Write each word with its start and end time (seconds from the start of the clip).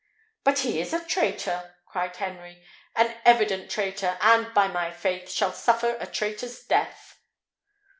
"But 0.43 0.57
he 0.57 0.81
is 0.81 0.93
a 0.93 1.05
traitor," 1.05 1.75
cried 1.85 2.15
Henry; 2.15 2.65
"an 2.95 3.13
evident 3.23 3.69
traitor; 3.69 4.17
and, 4.19 4.51
by 4.51 4.67
my 4.67 4.89
faith! 4.89 5.29
shall 5.29 5.53
suffer 5.53 5.95
a 5.99 6.07
traitor's 6.07 6.63
death." 6.63 7.19